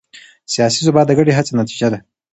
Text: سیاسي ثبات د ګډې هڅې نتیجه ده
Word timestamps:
سیاسي 0.53 0.79
ثبات 0.87 1.05
د 1.07 1.11
ګډې 1.19 1.31
هڅې 1.37 1.53
نتیجه 1.61 1.87
ده 1.93 1.99